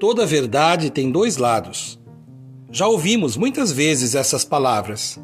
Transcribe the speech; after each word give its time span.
Toda 0.00 0.24
verdade 0.24 0.90
tem 0.90 1.10
dois 1.10 1.38
lados. 1.38 1.98
Já 2.70 2.86
ouvimos 2.86 3.36
muitas 3.36 3.72
vezes 3.72 4.14
essas 4.14 4.44
palavras. 4.44 5.18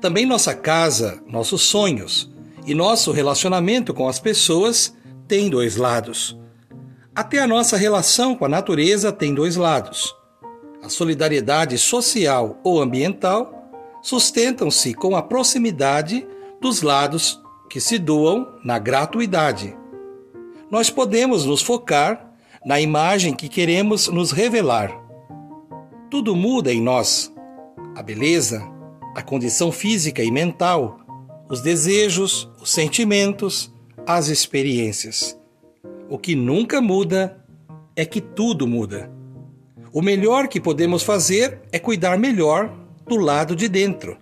Também 0.00 0.24
nossa 0.24 0.54
casa, 0.54 1.22
nossos 1.26 1.62
sonhos 1.62 2.30
e 2.66 2.74
nosso 2.74 3.12
relacionamento 3.12 3.92
com 3.92 4.08
as 4.08 4.18
pessoas 4.18 4.94
têm 5.26 5.50
dois 5.50 5.76
lados. 5.76 6.38
Até 7.14 7.40
a 7.40 7.46
nossa 7.46 7.76
relação 7.76 8.34
com 8.34 8.46
a 8.46 8.48
natureza 8.48 9.12
tem 9.12 9.34
dois 9.34 9.56
lados. 9.56 10.14
A 10.82 10.88
solidariedade 10.88 11.76
social 11.76 12.58
ou 12.64 12.80
ambiental 12.80 13.70
sustentam-se 14.00 14.94
com 14.94 15.16
a 15.16 15.22
proximidade 15.22 16.26
dos 16.62 16.80
lados 16.80 17.38
que 17.68 17.80
se 17.80 17.98
doam 17.98 18.48
na 18.64 18.78
gratuidade. 18.78 19.76
Nós 20.70 20.88
podemos 20.88 21.44
nos 21.44 21.60
focar 21.60 22.27
na 22.64 22.80
imagem 22.80 23.34
que 23.34 23.48
queremos 23.48 24.08
nos 24.08 24.32
revelar. 24.32 24.90
Tudo 26.10 26.34
muda 26.34 26.72
em 26.72 26.80
nós: 26.80 27.32
a 27.94 28.02
beleza, 28.02 28.62
a 29.14 29.22
condição 29.22 29.70
física 29.70 30.22
e 30.22 30.30
mental, 30.30 31.00
os 31.48 31.60
desejos, 31.60 32.48
os 32.60 32.70
sentimentos, 32.70 33.72
as 34.06 34.28
experiências. 34.28 35.38
O 36.08 36.18
que 36.18 36.34
nunca 36.34 36.80
muda 36.80 37.44
é 37.94 38.04
que 38.04 38.20
tudo 38.20 38.66
muda. 38.66 39.10
O 39.92 40.02
melhor 40.02 40.48
que 40.48 40.60
podemos 40.60 41.02
fazer 41.02 41.60
é 41.72 41.78
cuidar 41.78 42.18
melhor 42.18 42.74
do 43.06 43.16
lado 43.16 43.56
de 43.56 43.68
dentro. 43.68 44.18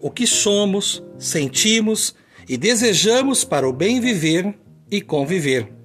O 0.00 0.10
que 0.10 0.26
somos, 0.26 1.02
sentimos 1.18 2.14
e 2.48 2.56
desejamos 2.56 3.44
para 3.44 3.68
o 3.68 3.72
bem 3.72 4.00
viver 4.00 4.54
e 4.90 5.00
conviver. 5.00 5.75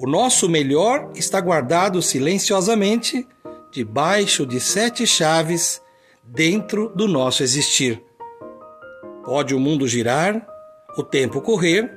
O 0.00 0.06
nosso 0.06 0.48
melhor 0.48 1.10
está 1.16 1.40
guardado 1.40 2.00
silenciosamente 2.00 3.26
debaixo 3.72 4.46
de 4.46 4.60
sete 4.60 5.04
chaves 5.04 5.82
dentro 6.22 6.92
do 6.94 7.08
nosso 7.08 7.42
existir. 7.42 8.00
Pode 9.24 9.56
o 9.56 9.58
mundo 9.58 9.88
girar, 9.88 10.46
o 10.96 11.02
tempo 11.02 11.40
correr 11.40 11.92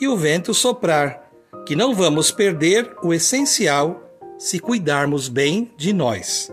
e 0.00 0.08
o 0.08 0.16
vento 0.16 0.54
soprar, 0.54 1.30
que 1.66 1.76
não 1.76 1.94
vamos 1.94 2.30
perder 2.30 2.96
o 3.02 3.12
essencial 3.12 4.02
se 4.38 4.58
cuidarmos 4.58 5.28
bem 5.28 5.70
de 5.76 5.92
nós. 5.92 6.50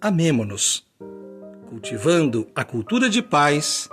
Amemo-nos. 0.00 0.84
Cultivando 1.68 2.48
a 2.56 2.64
cultura 2.64 3.08
de 3.08 3.22
paz. 3.22 3.88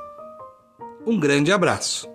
Um 1.05 1.19
grande 1.19 1.51
abraço. 1.51 2.14